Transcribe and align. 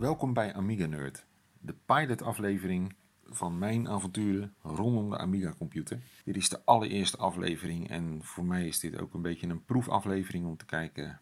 Welkom 0.00 0.32
bij 0.32 0.54
Amiga 0.54 0.86
Nerd, 0.86 1.26
de 1.58 1.74
pilot-aflevering 1.86 2.94
van 3.24 3.58
mijn 3.58 3.88
avonturen 3.88 4.54
rondom 4.62 5.10
de 5.10 5.18
Amiga 5.18 5.54
computer. 5.58 6.00
Dit 6.24 6.36
is 6.36 6.48
de 6.48 6.64
allereerste 6.64 7.16
aflevering 7.16 7.88
en 7.88 8.22
voor 8.22 8.44
mij 8.44 8.66
is 8.66 8.80
dit 8.80 9.00
ook 9.00 9.14
een 9.14 9.22
beetje 9.22 9.48
een 9.48 9.64
proefaflevering 9.64 10.46
om 10.46 10.56
te 10.56 10.64
kijken 10.64 11.20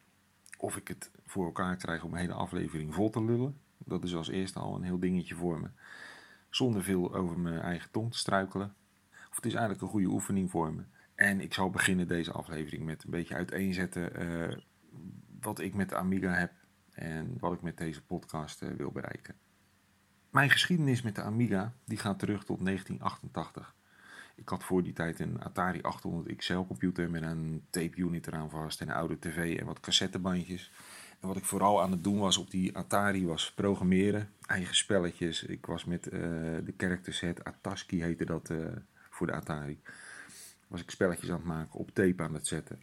of 0.58 0.76
ik 0.76 0.88
het 0.88 1.10
voor 1.26 1.44
elkaar 1.44 1.76
krijg 1.76 2.04
om 2.04 2.12
een 2.12 2.18
hele 2.18 2.32
aflevering 2.32 2.94
vol 2.94 3.10
te 3.10 3.24
lullen. 3.24 3.60
Dat 3.78 4.04
is 4.04 4.14
als 4.14 4.28
eerste 4.28 4.58
al 4.58 4.74
een 4.74 4.82
heel 4.82 4.98
dingetje 4.98 5.34
voor 5.34 5.60
me. 5.60 5.68
Zonder 6.50 6.82
veel 6.82 7.14
over 7.14 7.38
mijn 7.38 7.60
eigen 7.60 7.90
tong 7.90 8.12
te 8.12 8.18
struikelen. 8.18 8.74
Of 9.10 9.36
het 9.36 9.46
is 9.46 9.52
eigenlijk 9.54 9.82
een 9.82 9.88
goede 9.88 10.08
oefening 10.08 10.50
voor 10.50 10.74
me. 10.74 10.82
En 11.14 11.40
ik 11.40 11.54
zal 11.54 11.70
beginnen 11.70 12.08
deze 12.08 12.32
aflevering 12.32 12.84
met 12.84 13.04
een 13.04 13.10
beetje 13.10 13.34
uiteenzetten 13.34 14.22
uh, 14.22 14.56
wat 15.40 15.58
ik 15.58 15.74
met 15.74 15.88
de 15.88 15.96
Amiga 15.96 16.30
heb 16.30 16.52
en 16.98 17.36
wat 17.38 17.52
ik 17.52 17.62
met 17.62 17.76
deze 17.76 18.02
podcast 18.02 18.62
uh, 18.62 18.70
wil 18.76 18.90
bereiken. 18.90 19.34
Mijn 20.30 20.50
geschiedenis 20.50 21.02
met 21.02 21.14
de 21.14 21.22
Amiga 21.22 21.72
die 21.84 21.98
gaat 21.98 22.18
terug 22.18 22.44
tot 22.44 22.64
1988. 22.64 23.74
Ik 24.36 24.48
had 24.48 24.64
voor 24.64 24.82
die 24.82 24.92
tijd 24.92 25.20
een 25.20 25.42
Atari 25.42 25.82
800 25.82 26.36
XL 26.36 26.58
computer 26.58 27.10
met 27.10 27.22
een 27.22 27.66
tape 27.70 27.96
unit 27.96 28.26
eraan 28.26 28.50
vast 28.50 28.80
en 28.80 28.88
een 28.88 28.94
oude 28.94 29.18
tv 29.18 29.58
en 29.58 29.66
wat 29.66 29.80
cassettebandjes. 29.80 30.72
En 31.20 31.28
wat 31.28 31.36
ik 31.36 31.44
vooral 31.44 31.82
aan 31.82 31.90
het 31.90 32.04
doen 32.04 32.18
was 32.18 32.36
op 32.36 32.50
die 32.50 32.76
Atari 32.76 33.26
was 33.26 33.52
programmeren, 33.52 34.30
eigen 34.46 34.76
spelletjes. 34.76 35.42
Ik 35.42 35.66
was 35.66 35.84
met 35.84 36.06
uh, 36.06 36.12
de 36.64 36.74
character 36.76 37.14
set, 37.14 37.44
Ataski 37.44 38.02
heette 38.02 38.24
dat 38.24 38.50
uh, 38.50 38.66
voor 39.10 39.26
de 39.26 39.32
Atari. 39.32 39.80
Was 40.68 40.80
ik 40.80 40.90
spelletjes 40.90 41.30
aan 41.30 41.36
het 41.36 41.44
maken, 41.44 41.78
op 41.78 41.90
tape 41.90 42.22
aan 42.22 42.34
het 42.34 42.46
zetten 42.46 42.82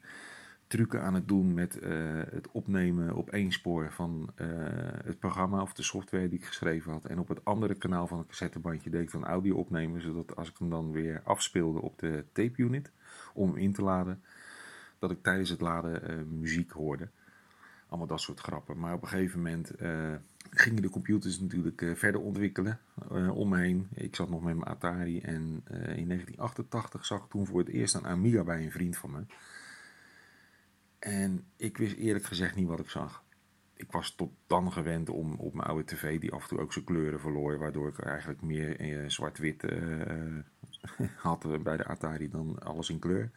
trucken 0.67 1.01
aan 1.01 1.13
het 1.13 1.27
doen 1.27 1.53
met 1.53 1.81
uh, 1.81 1.89
het 2.29 2.51
opnemen 2.51 3.15
op 3.15 3.29
één 3.29 3.51
spoor 3.51 3.91
van 3.91 4.29
uh, 4.35 4.47
het 5.03 5.19
programma 5.19 5.61
of 5.61 5.73
de 5.73 5.83
software 5.83 6.29
die 6.29 6.39
ik 6.39 6.45
geschreven 6.45 6.91
had. 6.91 7.05
En 7.05 7.19
op 7.19 7.27
het 7.27 7.45
andere 7.45 7.75
kanaal 7.75 8.07
van 8.07 8.17
het 8.17 8.27
cassettebandje 8.27 8.89
deed 8.89 9.01
ik 9.01 9.11
dan 9.11 9.25
audio 9.25 9.55
opnemen, 9.55 10.01
zodat 10.01 10.35
als 10.35 10.49
ik 10.49 10.57
hem 10.57 10.69
dan 10.69 10.91
weer 10.91 11.21
afspeelde 11.23 11.81
op 11.81 11.99
de 11.99 12.23
tape 12.31 12.61
unit 12.61 12.91
om 13.33 13.57
in 13.57 13.73
te 13.73 13.81
laden, 13.81 14.21
dat 14.99 15.11
ik 15.11 15.23
tijdens 15.23 15.49
het 15.49 15.61
laden 15.61 16.11
uh, 16.11 16.25
muziek 16.39 16.71
hoorde. 16.71 17.09
Allemaal 17.87 18.07
dat 18.07 18.21
soort 18.21 18.39
grappen. 18.39 18.79
Maar 18.79 18.93
op 18.93 19.01
een 19.01 19.07
gegeven 19.07 19.37
moment 19.41 19.71
gingen 20.49 20.81
de 20.81 20.89
computers 20.89 21.39
natuurlijk 21.39 21.85
verder 21.93 22.21
ontwikkelen 22.21 22.79
om 23.33 23.49
me 23.49 23.57
heen. 23.57 23.87
Ik 23.93 24.15
zat 24.15 24.29
nog 24.29 24.43
met 24.43 24.55
mijn 24.55 24.69
Atari 24.69 25.21
en 25.21 25.41
in 25.71 26.07
1988 26.07 27.05
zag 27.05 27.23
ik 27.23 27.29
toen 27.29 27.45
voor 27.45 27.59
het 27.59 27.69
eerst 27.69 27.95
een 27.95 28.05
Amiga 28.05 28.43
bij 28.43 28.63
een 28.63 28.71
vriend 28.71 28.97
van 28.97 29.11
me. 29.11 29.19
En 31.05 31.45
ik 31.55 31.77
wist 31.77 31.95
eerlijk 31.95 32.25
gezegd 32.25 32.55
niet 32.55 32.67
wat 32.67 32.79
ik 32.79 32.89
zag. 32.89 33.23
Ik 33.73 33.91
was 33.91 34.15
tot 34.15 34.31
dan 34.47 34.71
gewend 34.71 35.09
om 35.09 35.33
op 35.33 35.53
mijn 35.53 35.67
oude 35.67 35.85
tv, 35.85 36.19
die 36.19 36.31
af 36.31 36.41
en 36.41 36.47
toe 36.47 36.59
ook 36.59 36.73
zijn 36.73 36.85
kleuren 36.85 37.19
verloor, 37.19 37.57
waardoor 37.57 37.87
ik 37.87 37.99
eigenlijk 37.99 38.41
meer 38.41 38.79
eh, 38.79 39.09
zwart-wit 39.09 39.63
uh, 39.63 40.39
had 41.15 41.63
bij 41.63 41.77
de 41.77 41.85
Atari 41.85 42.29
dan 42.29 42.59
alles 42.59 42.89
in 42.89 42.99
kleur. 42.99 43.31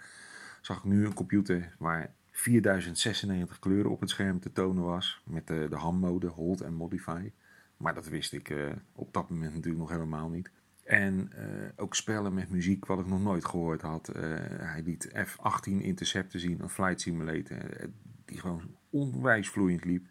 Zag 0.61 0.77
ik 0.77 0.85
nu 0.85 1.07
een 1.07 1.15
computer 1.15 1.75
waar 1.79 2.15
4096 2.31 3.59
kleuren 3.59 3.91
op 3.91 4.01
het 4.01 4.11
scherm 4.11 4.41
te 4.41 4.53
tonen 4.53 4.85
was, 4.85 5.23
met 5.25 5.47
de, 5.47 5.67
de 5.71 5.77
ham-mode, 5.77 6.27
hold 6.27 6.61
en 6.61 6.75
modify. 6.75 7.33
Maar 7.77 7.95
dat 7.95 8.09
wist 8.09 8.33
ik 8.33 8.51
uh, 8.51 8.73
op 8.93 9.13
dat 9.13 9.31
moment 9.31 9.55
natuurlijk 9.55 9.81
nog 9.81 9.91
helemaal 9.91 10.29
niet. 10.29 10.51
En 10.89 11.31
uh, 11.39 11.69
ook 11.77 11.95
spellen 11.95 12.35
met 12.35 12.51
muziek 12.51 12.87
wat 12.87 12.99
ik 12.99 13.07
nog 13.07 13.23
nooit 13.23 13.45
gehoord 13.45 13.83
had. 13.83 14.11
Uh, 14.17 14.23
hij 14.59 14.83
liet 14.85 15.11
F-18 15.27 15.71
Interceptor 15.71 16.41
zien, 16.41 16.61
een 16.61 16.69
flight 16.69 17.01
simulator, 17.01 17.81
uh, 17.81 17.89
die 18.25 18.39
gewoon 18.39 18.77
onwijs 18.91 19.49
vloeiend 19.49 19.85
liep. 19.85 20.07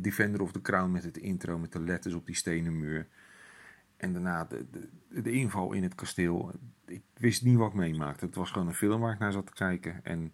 Defender 0.00 0.42
of 0.42 0.52
the 0.52 0.60
Crown 0.60 0.90
met 0.90 1.04
het 1.04 1.16
intro, 1.16 1.58
met 1.58 1.72
de 1.72 1.80
letters 1.80 2.14
op 2.14 2.26
die 2.26 2.34
stenen 2.34 2.78
muur. 2.78 3.08
En 3.96 4.12
daarna 4.12 4.44
de, 4.44 4.66
de, 4.70 5.22
de, 5.22 5.32
inval 5.32 5.72
in 5.72 5.82
het 5.82 5.94
kasteel. 5.94 6.52
Ik 6.86 7.02
wist 7.14 7.44
niet 7.44 7.56
wat 7.56 7.68
ik 7.68 7.74
meemaakte. 7.74 8.24
Het 8.24 8.34
was 8.34 8.50
gewoon 8.50 8.68
een 8.68 8.74
film 8.74 9.00
waar 9.00 9.12
ik 9.12 9.18
naar 9.18 9.32
zat 9.32 9.46
te 9.46 9.52
kijken. 9.52 10.04
En 10.04 10.32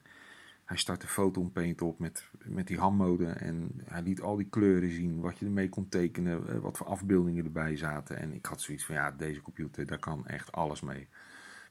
hij 0.68 0.76
startte 0.76 1.06
Photon 1.06 1.52
Paint 1.52 1.82
op 1.82 1.98
met, 1.98 2.30
met 2.44 2.66
die 2.66 2.78
hammode 2.78 3.26
en 3.26 3.70
hij 3.84 4.02
liet 4.02 4.20
al 4.20 4.36
die 4.36 4.48
kleuren 4.48 4.90
zien, 4.90 5.20
wat 5.20 5.38
je 5.38 5.44
ermee 5.44 5.68
kon 5.68 5.88
tekenen, 5.88 6.48
eh, 6.48 6.58
wat 6.58 6.76
voor 6.76 6.86
afbeeldingen 6.86 7.44
erbij 7.44 7.76
zaten. 7.76 8.18
En 8.18 8.32
ik 8.32 8.46
had 8.46 8.60
zoiets 8.60 8.84
van, 8.84 8.94
ja, 8.94 9.10
deze 9.10 9.42
computer, 9.42 9.86
daar 9.86 9.98
kan 9.98 10.26
echt 10.26 10.52
alles 10.52 10.80
mee. 10.80 11.08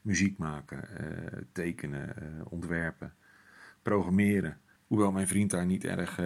Muziek 0.02 0.38
maken, 0.38 0.88
uh, 1.00 1.42
tekenen, 1.52 2.14
uh, 2.22 2.52
ontwerpen, 2.52 3.14
programmeren. 3.82 4.60
Hoewel 4.86 5.12
mijn 5.12 5.28
vriend 5.28 5.50
daar 5.50 5.66
niet 5.66 5.84
erg 5.84 6.18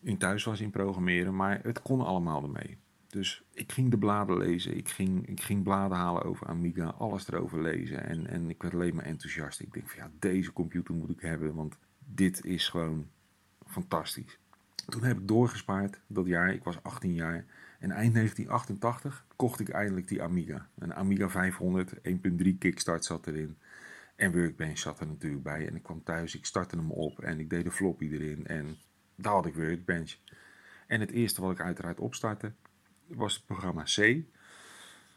in 0.00 0.18
thuis 0.18 0.44
was 0.44 0.60
in 0.60 0.70
programmeren, 0.70 1.36
maar 1.36 1.60
het 1.62 1.82
kon 1.82 2.00
allemaal 2.00 2.42
ermee. 2.42 2.78
Dus 3.06 3.42
ik 3.52 3.72
ging 3.72 3.90
de 3.90 3.98
bladen 3.98 4.38
lezen, 4.38 4.76
ik 4.76 4.88
ging, 4.88 5.26
ik 5.28 5.40
ging 5.40 5.62
bladen 5.62 5.96
halen 5.96 6.24
over 6.24 6.46
Amiga, 6.46 6.86
alles 6.86 7.28
erover 7.28 7.62
lezen. 7.62 8.04
En, 8.04 8.26
en 8.26 8.50
ik 8.50 8.62
werd 8.62 8.74
alleen 8.74 8.94
maar 8.94 9.04
enthousiast. 9.04 9.60
Ik 9.60 9.72
denk 9.72 9.88
van 9.88 9.98
ja, 9.98 10.10
deze 10.18 10.52
computer 10.52 10.94
moet 10.94 11.10
ik 11.10 11.20
hebben, 11.20 11.54
want 11.54 11.78
dit 12.06 12.44
is 12.44 12.68
gewoon 12.68 13.08
fantastisch. 13.66 14.38
Toen 14.88 15.02
heb 15.02 15.18
ik 15.18 15.28
doorgespaard 15.28 16.00
dat 16.06 16.26
jaar, 16.26 16.52
ik 16.52 16.64
was 16.64 16.82
18 16.82 17.14
jaar. 17.14 17.44
En 17.78 17.90
eind 17.90 18.14
1988 18.14 19.26
kocht 19.36 19.60
ik 19.60 19.68
eindelijk 19.68 20.08
die 20.08 20.22
Amiga. 20.22 20.68
Een 20.78 20.94
Amiga 20.94 21.28
500, 21.28 21.94
1.3 21.94 22.58
kickstart 22.58 23.04
zat 23.04 23.26
erin. 23.26 23.58
En 24.16 24.32
Workbench 24.32 24.78
zat 24.78 25.00
er 25.00 25.06
natuurlijk 25.06 25.42
bij. 25.42 25.66
En 25.68 25.76
ik 25.76 25.82
kwam 25.82 26.02
thuis, 26.02 26.34
ik 26.34 26.44
startte 26.44 26.76
hem 26.76 26.90
op 26.90 27.20
en 27.20 27.40
ik 27.40 27.50
deed 27.50 27.64
de 27.64 27.70
floppy 27.70 28.04
erin. 28.04 28.46
En 28.46 28.76
daar 29.14 29.32
had 29.32 29.46
ik 29.46 29.54
Workbench. 29.54 30.16
En 30.86 31.00
het 31.00 31.10
eerste 31.10 31.40
wat 31.40 31.52
ik 31.52 31.60
uiteraard 31.60 32.00
opstartte 32.00 32.52
was 33.06 33.34
het 33.34 33.46
programma 33.46 33.82
C. 33.82 34.24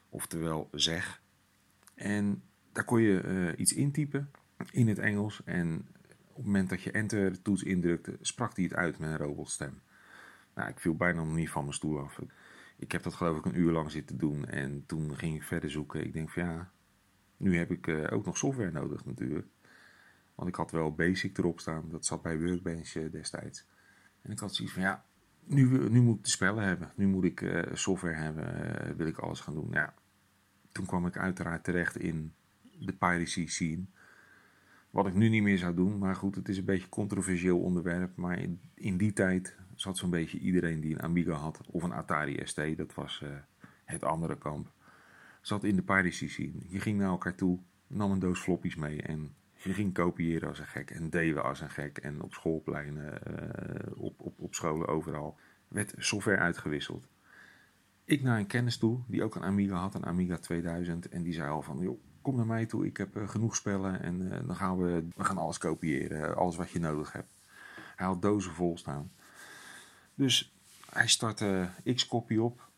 Oftewel 0.09 0.69
zeg. 0.72 1.22
En 1.95 2.44
daar 2.72 2.83
kon 2.83 3.01
je 3.01 3.23
uh, 3.23 3.59
iets 3.59 3.73
intypen 3.73 4.31
in 4.72 4.88
het 4.88 4.99
Engels. 4.99 5.41
En 5.45 5.88
het 6.39 6.47
moment 6.47 6.69
dat 6.69 6.81
je 6.81 6.91
enter 6.91 7.41
toets 7.41 7.63
indrukte, 7.63 8.17
sprak 8.22 8.55
hij 8.55 8.63
het 8.66 8.73
uit 8.73 9.00
met 9.00 9.09
een 9.09 9.17
robotstem. 9.17 9.81
Nou, 10.55 10.69
ik 10.69 10.79
viel 10.79 10.95
bijna 10.95 11.23
nog 11.23 11.35
niet 11.35 11.50
van 11.50 11.63
mijn 11.63 11.75
stoel 11.75 12.00
af. 12.00 12.22
Ik 12.77 12.91
heb 12.91 13.03
dat 13.03 13.13
geloof 13.13 13.38
ik 13.38 13.45
een 13.45 13.59
uur 13.59 13.72
lang 13.72 13.91
zitten 13.91 14.17
doen 14.17 14.45
en 14.45 14.83
toen 14.85 15.17
ging 15.17 15.35
ik 15.35 15.44
verder 15.44 15.72
zoeken. 15.72 16.05
Ik 16.05 16.13
denk 16.13 16.29
van 16.29 16.44
ja, 16.44 16.72
nu 17.38 17.57
heb 17.57 17.72
ik 17.72 17.88
uh, 17.88 18.07
ook 18.11 18.25
nog 18.25 18.38
software 18.38 18.72
nodig 18.72 19.05
natuurlijk. 19.05 19.47
Want 20.35 20.49
ik 20.49 20.55
had 20.55 20.72
wel 20.72 20.95
Basic 20.95 21.38
erop 21.38 21.59
staan, 21.59 21.89
dat 21.89 22.05
zat 22.05 22.22
bij 22.22 22.39
Workbench 22.39 22.95
uh, 22.95 23.11
destijds. 23.11 23.67
En 24.22 24.31
ik 24.31 24.39
had 24.39 24.55
zoiets 24.55 24.73
van 24.73 24.83
ja, 24.83 25.05
nu, 25.44 25.89
nu 25.89 26.01
moet 26.01 26.17
ik 26.17 26.23
de 26.23 26.29
spellen 26.29 26.63
hebben. 26.63 26.91
Nu 26.95 27.07
moet 27.07 27.23
ik 27.23 27.41
uh, 27.41 27.61
software 27.73 28.16
hebben, 28.16 28.97
wil 28.97 29.07
ik 29.07 29.17
alles 29.17 29.39
gaan 29.39 29.53
doen. 29.53 29.69
Ja, 29.72 29.94
toen 30.72 30.85
kwam 30.85 31.05
ik 31.05 31.17
uiteraard 31.17 31.63
terecht 31.63 31.97
in 31.97 32.33
de 32.79 32.94
piracy 32.94 33.47
scene. 33.47 33.85
Wat 34.89 35.07
ik 35.07 35.13
nu 35.13 35.29
niet 35.29 35.44
meer 35.44 35.57
zou 35.57 35.75
doen. 35.75 35.97
Maar 35.97 36.16
goed, 36.16 36.35
het 36.35 36.50
is 36.50 36.57
een 36.57 36.66
beetje 36.66 36.89
controversieel 36.89 37.59
onderwerp. 37.59 38.16
Maar 38.16 38.39
in, 38.75 38.97
die 38.97 39.13
tijd 39.13 39.57
zat 39.75 39.97
zo'n 39.97 40.09
beetje 40.09 40.39
iedereen 40.39 40.81
die 40.81 40.94
een 40.94 41.01
Amiga 41.01 41.33
had. 41.33 41.61
Of 41.67 41.83
een 41.83 41.94
Atari 41.94 42.39
ST. 42.44 42.77
Dat 42.77 42.94
was 42.94 43.22
uh, 43.23 43.29
het 43.85 44.03
andere 44.03 44.38
kamp. 44.38 44.72
Zat 45.41 45.63
in 45.63 45.75
de 45.75 45.81
piracy 45.81 46.28
scene. 46.28 46.53
Je 46.67 46.79
ging 46.79 46.97
naar 46.97 47.09
elkaar 47.09 47.35
toe. 47.35 47.59
Nam 47.88 48.11
een 48.11 48.19
doos 48.19 48.39
floppies 48.39 48.75
mee. 48.75 49.01
En 49.01 49.33
je 49.53 49.73
ging 49.73 49.94
kopiëren 49.94 50.49
als 50.49 50.59
een 50.59 50.67
gek. 50.67 50.91
En 50.91 51.09
deden 51.09 51.44
als 51.44 51.61
een 51.61 51.69
gek. 51.69 51.97
En 51.97 52.22
op 52.22 52.34
schoolpleinen. 52.34 53.22
Uh, 53.28 54.03
op, 54.03 54.22
op, 54.22 54.40
op 54.40 54.53
scholen 54.53 54.87
overal. 54.87 55.37
Werd 55.67 55.93
software 55.97 56.37
uitgewisseld. 56.37 57.08
Ik 58.05 58.22
naar 58.22 58.40
een 58.40 58.47
kennis 58.47 58.78
toe. 58.78 58.99
Die 59.08 59.23
ook 59.23 59.35
een 59.35 59.43
Amiga 59.43 59.75
had. 59.75 59.96
Een 59.96 60.05
Amiga 60.05 60.37
2000. 60.37 61.09
En 61.09 61.23
die 61.23 61.34
zei 61.34 61.49
al 61.49 61.61
van... 61.61 61.79
joh 61.79 61.99
kom 62.29 62.37
naar 62.37 62.47
mij 62.47 62.66
toe, 62.66 62.85
ik 62.85 62.97
heb 62.97 63.17
uh, 63.17 63.29
genoeg 63.29 63.55
spellen 63.55 64.02
en 64.02 64.22
uh, 64.22 64.47
dan 64.47 64.55
gaan 64.55 64.78
we, 64.78 65.08
we 65.16 65.23
gaan 65.23 65.37
alles 65.37 65.58
kopiëren, 65.58 66.35
alles 66.35 66.55
wat 66.55 66.72
je 66.72 66.79
nodig 66.79 67.11
hebt. 67.11 67.41
Hij 67.96 68.08
had 68.08 68.22
dozen 68.22 68.52
vol 68.52 68.78
staan. 68.78 69.11
Dus 70.16 70.53
hij 70.90 71.08
startte 71.08 71.70
Xcopy 71.96 72.37
op, 72.37 72.70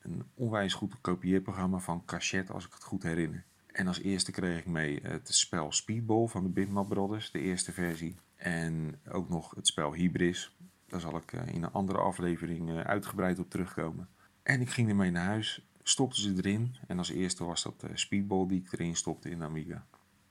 een 0.00 0.22
onwijs 0.34 0.74
goed 0.74 1.00
kopieerprogramma 1.00 1.78
van 1.78 2.04
Cachet, 2.04 2.50
als 2.50 2.66
ik 2.66 2.72
het 2.72 2.84
goed 2.84 3.02
herinner. 3.02 3.44
En 3.66 3.86
als 3.86 4.00
eerste 4.00 4.30
kreeg 4.30 4.58
ik 4.58 4.66
mee 4.66 5.00
het 5.02 5.34
spel 5.34 5.72
Speedball 5.72 6.26
van 6.26 6.42
de 6.42 6.48
Bitmap 6.48 6.88
Brothers, 6.88 7.30
de 7.30 7.40
eerste 7.40 7.72
versie. 7.72 8.16
En 8.36 9.00
ook 9.10 9.28
nog 9.28 9.54
het 9.54 9.66
spel 9.66 9.94
Hybris. 9.94 10.56
Daar 10.86 11.00
zal 11.00 11.16
ik 11.16 11.32
in 11.32 11.62
een 11.62 11.72
andere 11.72 11.98
aflevering 11.98 12.84
uitgebreid 12.84 13.38
op 13.38 13.50
terugkomen. 13.50 14.08
En 14.42 14.60
ik 14.60 14.70
ging 14.70 14.88
ermee 14.88 15.10
naar 15.10 15.26
huis 15.26 15.66
stopte 15.84 16.20
ze 16.20 16.32
erin. 16.36 16.76
En 16.86 16.98
als 16.98 17.10
eerste 17.10 17.44
was 17.44 17.62
dat 17.62 17.80
de 17.80 17.90
speedball 17.94 18.46
die 18.46 18.60
ik 18.60 18.72
erin 18.72 18.96
stopte 18.96 19.30
in 19.30 19.42
Amiga. 19.42 19.86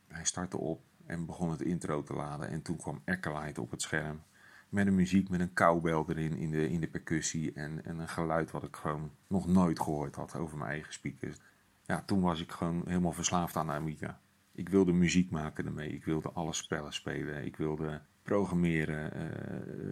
Hij 0.07 0.25
startte 0.25 0.57
op 0.57 0.81
en 1.05 1.25
begon 1.25 1.49
het 1.49 1.61
intro 1.61 2.03
te 2.03 2.13
laden. 2.13 2.49
En 2.49 2.61
toen 2.61 2.77
kwam 2.77 3.01
Acolyte 3.05 3.61
op 3.61 3.71
het 3.71 3.81
scherm. 3.81 4.21
Met 4.69 4.87
een 4.87 4.95
muziek 4.95 5.29
met 5.29 5.39
een 5.39 5.53
cowbell 5.53 6.03
erin 6.07 6.37
in 6.37 6.51
de, 6.51 6.69
in 6.69 6.79
de 6.79 6.87
percussie. 6.87 7.53
En, 7.53 7.85
en 7.85 7.99
een 7.99 8.07
geluid 8.07 8.51
wat 8.51 8.63
ik 8.63 8.75
gewoon 8.75 9.11
nog 9.27 9.47
nooit 9.47 9.79
gehoord 9.79 10.15
had 10.15 10.35
over 10.35 10.57
mijn 10.57 10.69
eigen 10.69 10.93
speakers. 10.93 11.37
Ja, 11.85 12.03
toen 12.05 12.21
was 12.21 12.41
ik 12.41 12.51
gewoon 12.51 12.83
helemaal 12.85 13.11
verslaafd 13.11 13.55
aan 13.55 13.67
de 13.67 13.73
Amiga. 13.73 14.19
Ik 14.51 14.69
wilde 14.69 14.91
muziek 14.91 15.29
maken 15.29 15.65
ermee. 15.65 15.89
Ik 15.89 16.05
wilde 16.05 16.29
alle 16.29 16.53
spellen 16.53 16.93
spelen. 16.93 17.45
Ik 17.45 17.57
wilde 17.57 18.01
programmeren, 18.23 19.11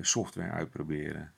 software 0.06 0.52
uitproberen, 0.52 1.34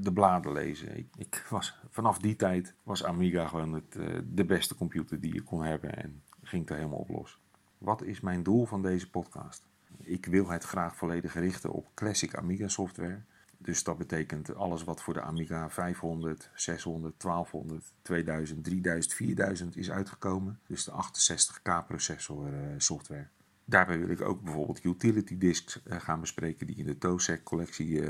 de 0.00 0.12
bladen 0.12 0.52
lezen. 0.52 0.96
Ik, 0.96 1.06
ik, 1.16 1.46
was, 1.50 1.78
vanaf 1.90 2.18
die 2.18 2.36
tijd 2.36 2.74
was 2.82 3.04
Amiga 3.04 3.46
gewoon 3.46 3.72
het, 3.72 3.92
de 4.26 4.44
beste 4.44 4.74
computer 4.74 5.20
die 5.20 5.34
je 5.34 5.42
kon 5.42 5.62
hebben 5.62 5.96
en 5.96 6.22
ging 6.42 6.68
er 6.68 6.76
helemaal 6.76 6.98
op 6.98 7.08
los. 7.08 7.40
Wat 7.78 8.02
is 8.02 8.20
mijn 8.20 8.42
doel 8.42 8.66
van 8.66 8.82
deze 8.82 9.10
podcast? 9.10 9.64
Ik 10.02 10.26
wil 10.26 10.48
het 10.48 10.64
graag 10.64 10.96
volledig 10.96 11.34
richten 11.34 11.72
op 11.72 11.88
classic 11.94 12.34
Amiga 12.34 12.68
software. 12.68 13.22
Dus 13.58 13.84
dat 13.84 13.98
betekent 13.98 14.54
alles 14.54 14.84
wat 14.84 15.02
voor 15.02 15.14
de 15.14 15.20
Amiga 15.20 15.70
500, 15.70 16.50
600, 16.54 17.20
1200, 17.20 17.92
2000, 18.02 18.64
3000, 18.64 19.14
4000 19.14 19.76
is 19.76 19.90
uitgekomen. 19.90 20.60
Dus 20.66 20.84
de 20.84 20.90
68K 20.90 21.86
processor 21.86 22.52
uh, 22.52 22.58
software. 22.76 23.28
Daarbij 23.64 23.98
wil 23.98 24.08
ik 24.08 24.20
ook 24.20 24.42
bijvoorbeeld 24.42 24.84
utility 24.84 25.38
disks 25.38 25.80
gaan 25.88 26.20
bespreken 26.20 26.66
die 26.66 26.76
in 26.76 26.86
de 26.86 26.98
TOSEC 26.98 27.44
collectie 27.44 28.02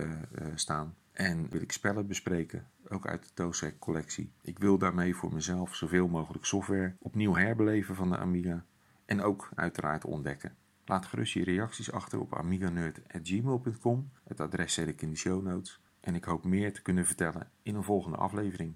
staan. 0.55 0.94
En 1.17 1.49
wil 1.51 1.61
ik 1.61 1.73
spellen 1.73 2.07
bespreken, 2.07 2.67
ook 2.89 3.07
uit 3.07 3.23
de 3.23 3.31
TOSEC 3.35 3.79
collectie. 3.79 4.33
Ik 4.43 4.59
wil 4.59 4.79
daarmee 4.79 5.15
voor 5.15 5.33
mezelf 5.33 5.75
zoveel 5.75 6.09
mogelijk 6.09 6.45
software 6.45 6.97
opnieuw 6.99 7.35
herbeleven 7.35 7.95
van 7.95 8.11
de 8.11 8.17
Amiga. 8.17 8.65
En 9.05 9.21
ook 9.21 9.51
uiteraard 9.55 10.05
ontdekken. 10.05 10.57
Laat 10.85 11.07
gerust 11.07 11.33
je 11.33 11.45
reacties 11.45 11.93
achter 11.93 12.21
op 12.21 12.35
amiganerd.gmail.com. 12.35 14.11
Het 14.25 14.41
adres 14.41 14.75
zet 14.75 14.89
ik 14.89 15.03
in 15.03 15.11
de 15.11 15.17
show 15.17 15.43
notes. 15.43 15.81
En 16.01 16.15
ik 16.15 16.25
hoop 16.25 16.45
meer 16.45 16.73
te 16.73 16.83
kunnen 16.83 17.07
vertellen 17.07 17.51
in 17.62 17.75
een 17.75 17.85
volgende 17.85 18.17
aflevering. 18.17 18.75